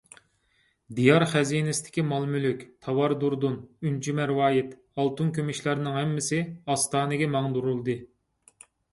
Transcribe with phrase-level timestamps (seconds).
[0.99, 3.57] دىيار خەزىنىسىدىكى مال- مۈلۈك، تاۋار- دۇردۇن،
[3.87, 4.71] ئۈنچە- مەرۋايىت،
[5.03, 6.39] ئالتۇن- كۈمۈشلەرنىڭ ھەممىسى
[6.75, 7.97] ئاستانىگە ماڭدۇرۇلدى.